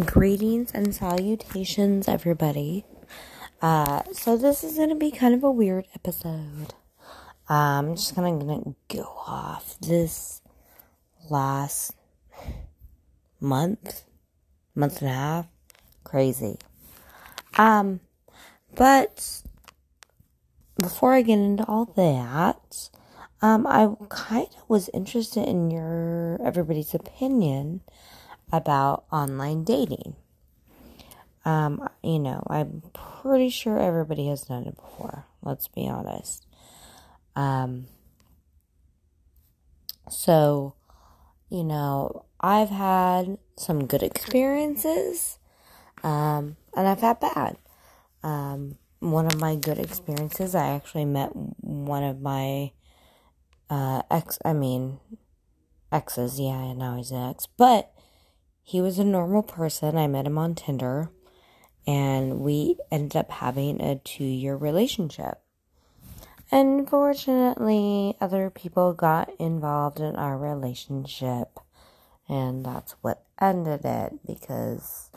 [0.00, 2.86] Greetings and salutations, everybody.
[3.60, 6.72] Uh, so this is gonna be kind of a weird episode.
[7.46, 10.40] Um, I'm just gonna, gonna go off this
[11.28, 11.94] last
[13.38, 14.04] month,
[14.74, 15.46] month and a half,
[16.04, 16.56] crazy.
[17.58, 18.00] Um,
[18.74, 19.42] but
[20.78, 22.88] before I get into all that,
[23.42, 27.82] um, I kind of was interested in your everybody's opinion
[28.52, 30.14] about online dating.
[31.44, 35.26] Um, you know, I'm pretty sure everybody has done it before.
[35.42, 36.46] Let's be honest.
[37.34, 37.86] Um,
[40.08, 40.74] so,
[41.48, 45.38] you know, I've had some good experiences,
[46.04, 47.56] um, and I've had bad.
[48.22, 52.72] Um, one of my good experiences, I actually met one of my
[53.68, 54.38] uh, ex.
[54.44, 55.00] I mean,
[55.90, 56.38] exes.
[56.38, 57.92] Yeah, and now he's an ex, but
[58.62, 59.96] he was a normal person.
[59.96, 61.10] I met him on Tinder,
[61.86, 65.40] and we ended up having a two year relationship.
[66.50, 71.58] Unfortunately, other people got involved in our relationship,
[72.28, 75.10] and that's what ended it because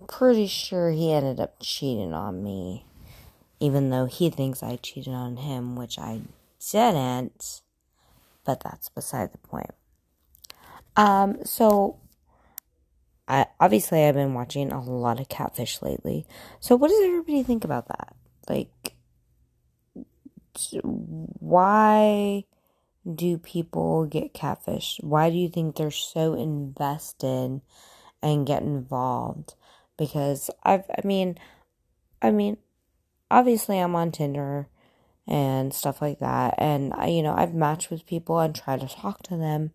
[0.00, 2.86] I'm pretty sure he ended up cheating on me,
[3.58, 6.20] even though he thinks I cheated on him, which I
[6.70, 7.62] didn't,
[8.44, 9.74] but that's beside the point.
[10.96, 11.98] Um, so
[13.28, 16.26] I obviously I've been watching a lot of catfish lately.
[16.60, 18.16] So what does everybody think about that?
[18.48, 18.94] Like
[20.82, 22.44] why
[23.14, 24.98] do people get catfish?
[25.02, 27.60] Why do you think they're so invested
[28.22, 29.54] and get involved?
[29.98, 31.36] Because I've I mean
[32.22, 32.56] I mean
[33.30, 34.68] obviously I'm on Tinder
[35.26, 38.88] and stuff like that and I you know I've matched with people and tried to
[38.88, 39.72] talk to them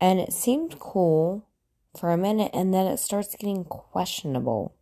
[0.00, 1.47] and it seemed cool
[1.96, 4.74] for a minute and then it starts getting questionable.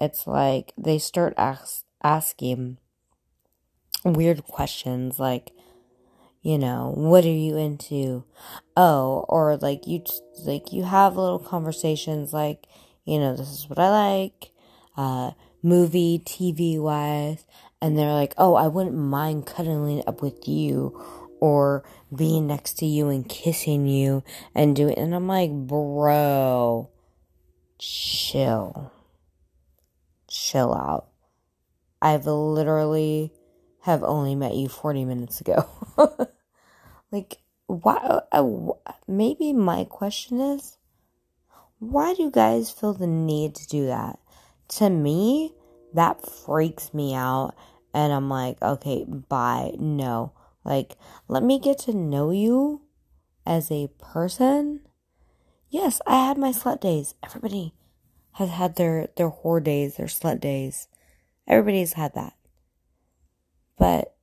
[0.00, 2.78] It's like they start ask, asking
[4.04, 5.52] weird questions like,
[6.42, 8.24] you know, what are you into?
[8.76, 12.66] Oh, or like you just, like you have little conversations like,
[13.04, 14.50] you know, this is what I like,
[14.96, 15.30] uh,
[15.62, 17.46] movie, TV wise,
[17.80, 21.02] and they're like, oh, I wouldn't mind cuddling up with you,
[21.40, 21.84] or
[22.14, 24.22] being next to you and kissing you
[24.54, 26.90] and doing and I'm like, bro,
[27.78, 28.92] chill.
[30.28, 31.08] Chill out.
[32.00, 33.32] I've literally
[33.82, 35.68] have only met you 40 minutes ago.
[37.12, 38.72] like why uh,
[39.08, 40.76] maybe my question is
[41.78, 44.18] why do you guys feel the need to do that?
[44.68, 45.52] To me,
[45.92, 47.54] that freaks me out
[47.92, 49.72] and I'm like, okay, bye.
[49.78, 50.32] No
[50.64, 50.96] like,
[51.28, 52.82] let me get to know you
[53.46, 54.80] as a person.
[55.68, 57.14] Yes, I had my slut days.
[57.22, 57.74] Everybody
[58.32, 60.88] has had their, their whore days, their slut days.
[61.46, 62.34] Everybody's had that.
[63.76, 64.14] But,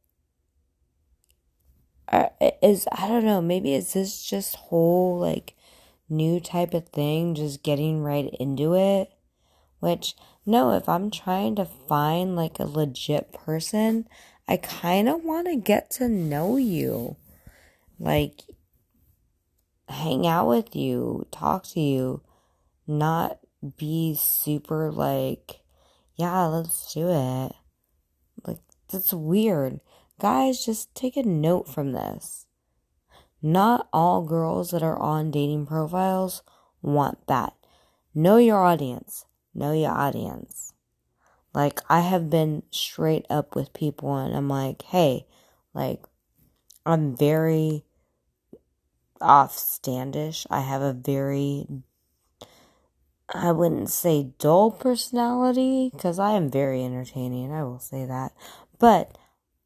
[2.08, 2.28] uh,
[2.62, 5.56] is, I don't know, maybe is this just whole, like,
[6.10, 9.12] new type of thing, just getting right into it?
[9.80, 10.16] Which,
[10.46, 14.08] no, if I'm trying to find, like, a legit person,
[14.52, 17.16] I kind of want to get to know you.
[17.98, 18.42] Like,
[19.88, 22.22] hang out with you, talk to you,
[22.86, 23.40] not
[23.78, 25.62] be super like,
[26.18, 27.54] yeah, let's do it.
[28.46, 28.60] Like,
[28.92, 29.80] that's weird.
[30.20, 32.46] Guys, just take a note from this.
[33.42, 36.44] Not all girls that are on dating profiles
[36.82, 37.54] want that.
[38.14, 39.24] Know your audience.
[39.56, 40.71] Know your audience.
[41.54, 45.26] Like, I have been straight up with people and I'm like, hey,
[45.74, 46.04] like,
[46.86, 47.84] I'm very
[49.22, 50.46] offstandish.
[50.50, 51.68] I have a very,
[53.34, 57.52] I wouldn't say dull personality because I am very entertaining.
[57.52, 58.32] I will say that.
[58.80, 59.18] But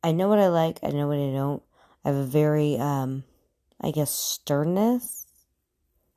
[0.04, 1.64] I know what I like, I know what I don't.
[2.04, 3.24] I have a very, um,
[3.82, 5.26] I guess, sternness.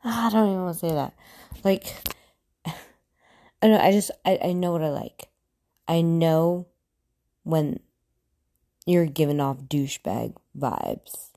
[0.04, 1.14] I don't even want to say that.
[1.64, 1.86] Like,
[2.66, 2.72] I
[3.62, 5.28] don't know, I just, I, I know what I like.
[5.88, 6.68] I know
[7.42, 7.80] when
[8.84, 11.30] you're giving off douchebag vibes.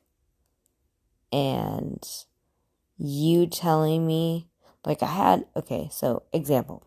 [1.31, 2.03] And
[2.97, 4.49] you telling me,
[4.85, 6.85] like, I had, okay, so example.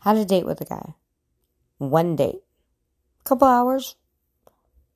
[0.00, 0.94] Had a date with a guy.
[1.78, 2.40] One date.
[3.24, 3.96] Couple hours.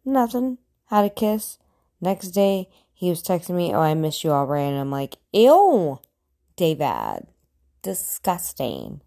[0.04, 0.58] Nothing.
[0.86, 1.58] Had a kiss.
[2.00, 4.70] Next day, he was texting me, Oh, I miss you already.
[4.70, 5.98] And I'm like, Ew,
[6.56, 7.26] David.
[7.82, 9.02] Disgusting.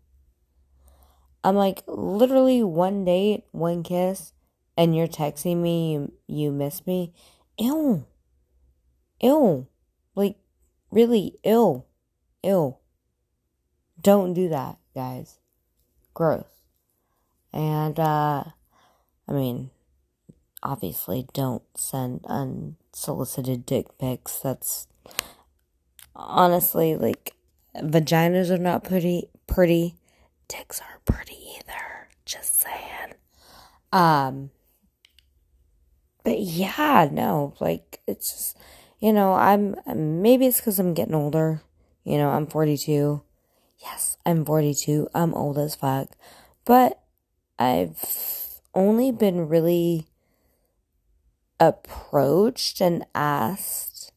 [1.44, 4.34] I'm like, literally one date, one kiss,
[4.78, 7.14] and you're texting me, you, you miss me.
[7.58, 8.06] Ew.
[9.22, 9.68] Ew.
[10.16, 10.38] Like,
[10.92, 11.86] really, ill.
[12.44, 12.80] Ill.
[14.02, 15.40] Don't do that, guys.
[16.14, 16.46] Gross.
[17.52, 18.44] And, uh,
[19.28, 19.70] I mean,
[20.64, 24.40] obviously don't send unsolicited dick pics.
[24.40, 24.88] That's
[26.16, 27.34] honestly like
[27.76, 29.96] vaginas are not pretty pretty.
[30.48, 32.10] Dicks aren't pretty either.
[32.26, 33.16] Just saying.
[33.92, 34.52] Um
[36.24, 38.58] but yeah, no, like it's just
[39.00, 39.76] you know, I'm
[40.22, 41.62] maybe it's cuz I'm getting older.
[42.04, 43.22] You know, I'm 42.
[43.80, 45.10] Yes, I'm 42.
[45.14, 46.10] I'm old as fuck.
[46.66, 47.02] But
[47.60, 50.08] I've only been really
[51.60, 54.12] approached and asked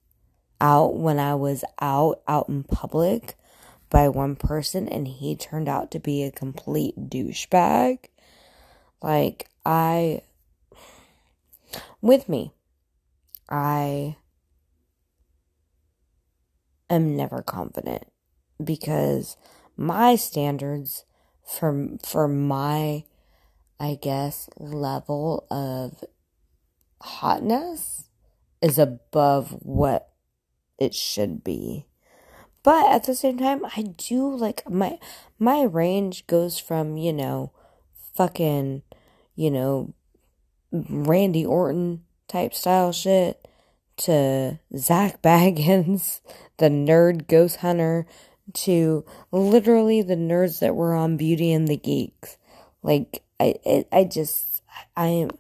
[0.61, 3.37] out when I was out out in public
[3.91, 7.99] by one person and he turned out to be a complete douchebag.
[9.03, 10.23] Like I
[12.01, 12.53] with me
[13.49, 14.17] I
[16.91, 18.05] am never confident
[18.63, 19.37] because
[19.77, 21.05] my standards
[21.45, 23.05] for for my
[23.79, 26.03] I guess level of
[27.01, 28.09] hotness
[28.63, 30.11] is above what
[30.79, 31.87] it should be.
[32.67, 34.99] But at the same time, I do like my
[35.39, 37.53] my range goes from, you know,
[38.17, 38.83] fucking,
[39.37, 39.95] you know,
[40.73, 43.47] Randy Orton type style shit
[43.99, 46.21] to Zak Bagans,
[46.57, 48.05] the nerd ghost hunter,
[48.55, 52.37] to literally the nerds that were on Beauty and the Geeks.
[52.83, 54.63] Like I, I, I just,
[54.97, 55.31] I am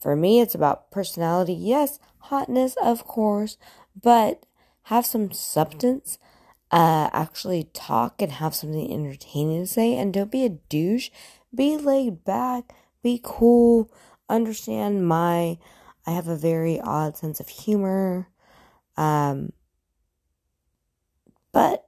[0.00, 1.54] for me, it's about personality.
[1.54, 3.56] Yes, hotness, of course,
[4.02, 4.46] but
[4.84, 6.18] have some substance.
[6.72, 11.10] Uh, actually talk and have something entertaining to say, and don't be a douche.
[11.54, 12.72] Be laid back.
[13.02, 13.90] Be cool.
[14.28, 15.58] Understand my.
[16.06, 18.28] I have a very odd sense of humor.
[18.96, 19.52] Um,
[21.52, 21.86] but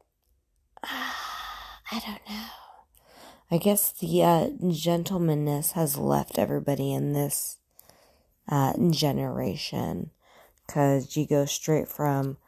[0.82, 0.88] uh,
[1.92, 2.46] I don't know.
[3.50, 7.58] I guess the uh, gentlemanness has left everybody in this
[8.48, 10.10] uh, generation
[10.66, 12.38] because you go straight from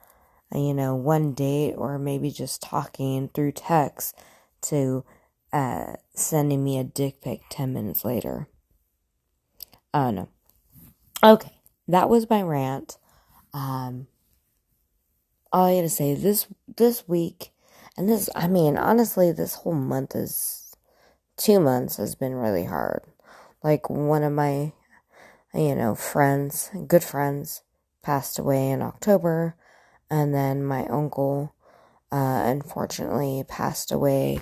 [0.54, 4.16] you know one date or maybe just talking through text
[4.62, 5.04] to
[5.52, 8.48] uh, sending me a dick pic 10 minutes later.
[9.92, 10.28] Oh no.
[11.22, 11.60] Okay.
[11.86, 12.98] That was my rant.
[13.52, 14.08] Um
[15.52, 17.52] all i gotta say this this week
[17.96, 20.74] and this i mean honestly this whole month is
[21.36, 23.02] two months has been really hard.
[23.62, 24.72] Like one of my
[25.54, 27.62] you know, friends, good friends,
[28.02, 29.56] passed away in October.
[30.10, 31.54] And then my uncle,
[32.12, 34.40] uh, unfortunately passed away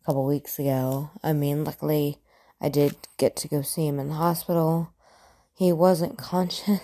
[0.00, 1.10] a couple weeks ago.
[1.22, 2.18] I mean, luckily,
[2.60, 4.92] I did get to go see him in the hospital.
[5.52, 6.80] He wasn't conscious,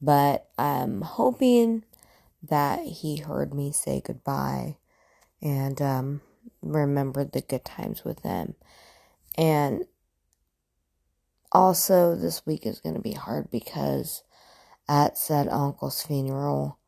[0.00, 1.84] but I'm hoping
[2.42, 4.76] that he heard me say goodbye
[5.42, 6.20] and um,
[6.62, 8.54] remembered the good times with them.
[9.36, 9.84] And
[11.52, 14.22] also, this week is going to be hard because
[14.88, 16.78] at said uncle's funeral,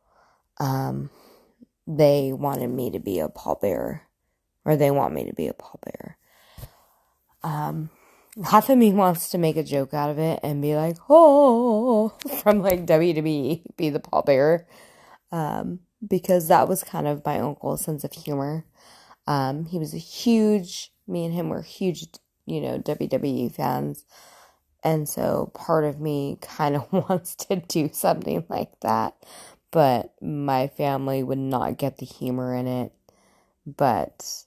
[0.61, 1.09] um,
[1.87, 4.01] they wanted me to be a pallbearer,
[4.63, 6.13] or they want me to be a pallbearer.
[7.43, 7.89] Um,
[8.45, 12.09] half of me wants to make a joke out of it and be like, oh,
[12.43, 14.65] from like WWE, be the pallbearer.
[15.31, 18.65] Um, because that was kind of my uncle's sense of humor.
[19.25, 22.05] Um, he was a huge, me and him were huge,
[22.45, 24.05] you know, WWE fans.
[24.83, 29.15] And so part of me kind of wants to do something like that,
[29.71, 32.91] but my family would not get the humor in it.
[33.65, 34.43] But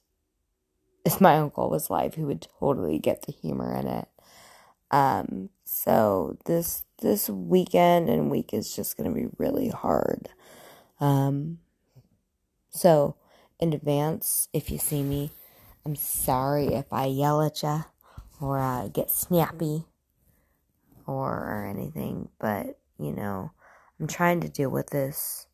[1.03, 4.07] if my uncle was live, he would totally get the humor in it.
[4.91, 10.29] Um, so this this weekend and week is just to be really hard.
[10.99, 11.59] Um,
[12.69, 13.15] so
[13.59, 15.31] in advance, if you see me,
[15.85, 17.83] I'm sorry if I yell at you
[18.39, 19.85] or uh, get snappy
[21.05, 23.51] or anything, but you know,
[23.99, 25.47] I'm trying to deal with this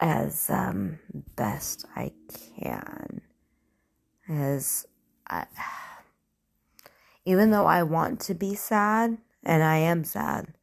[0.00, 0.98] as um,
[1.36, 2.12] best I
[2.62, 3.20] can.
[4.28, 4.86] As
[5.28, 5.46] I,
[7.24, 10.54] even though I want to be sad, and I am sad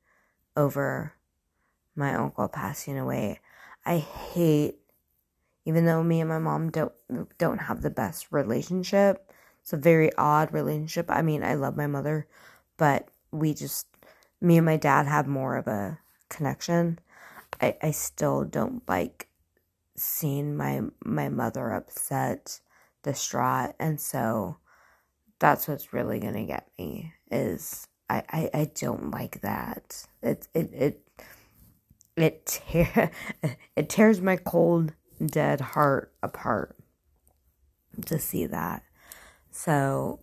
[0.57, 1.13] over
[1.95, 3.39] my uncle passing away,
[3.85, 4.75] I hate.
[5.63, 6.91] Even though me and my mom don't
[7.37, 11.05] don't have the best relationship, it's a very odd relationship.
[11.09, 12.27] I mean, I love my mother,
[12.77, 13.85] but we just
[14.41, 16.99] me and my dad have more of a connection.
[17.61, 19.29] I, I still don't like
[19.95, 22.59] seeing my my mother upset,
[23.03, 24.57] distraught, and so
[25.39, 30.05] that's what's really gonna get me is I, I, I don't like that.
[30.23, 31.07] It it it
[32.17, 33.11] it tear
[33.75, 34.93] it tears my cold
[35.25, 36.75] dead heart apart.
[38.05, 38.83] to see that.
[39.51, 40.19] So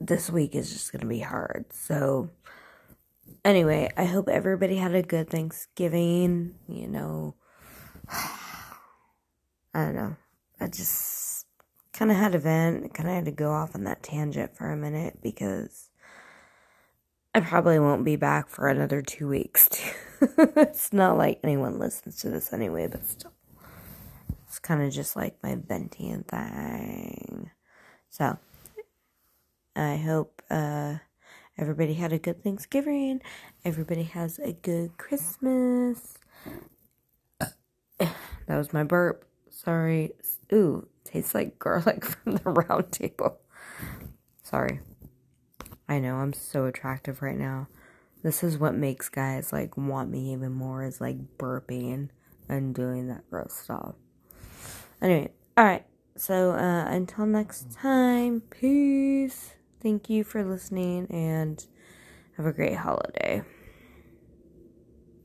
[0.00, 1.66] this week is just to be hard.
[1.72, 2.30] So
[3.48, 6.54] anyway, I hope everybody had a good Thanksgiving.
[6.68, 7.34] You know,
[8.10, 8.34] I
[9.74, 10.16] don't know.
[10.60, 11.46] I just
[11.92, 12.92] kind of had a vent.
[12.94, 15.90] Kind of had to go off on that tangent for a minute because
[17.34, 19.68] I probably won't be back for another two weeks.
[20.20, 23.32] it's not like anyone listens to this anyway, but still.
[24.46, 27.50] It's kind of just like my venting thing.
[28.08, 28.38] So,
[29.76, 30.96] I hope uh,
[31.58, 33.20] everybody had a good Thanksgiving.
[33.64, 36.18] Everybody has a good Christmas.
[38.46, 39.26] That was my burp.
[39.50, 40.12] Sorry.
[40.54, 43.40] Ooh, tastes like garlic from the round table.
[44.42, 44.80] Sorry.
[45.86, 47.68] I know I'm so attractive right now.
[48.22, 52.08] This is what makes guys like want me even more is like burping
[52.48, 53.94] and doing that gross stuff.
[55.02, 55.84] Anyway, all right.
[56.16, 59.54] So uh, until next time, peace.
[59.80, 61.64] Thank you for listening and
[62.36, 63.42] have a great holiday.